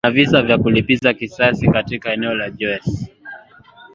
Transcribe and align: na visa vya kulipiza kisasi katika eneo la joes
na 0.03 0.11
visa 0.11 0.41
vya 0.41 0.57
kulipiza 0.57 1.13
kisasi 1.13 1.67
katika 1.71 2.13
eneo 2.13 2.33
la 2.35 2.49
joes 2.51 3.07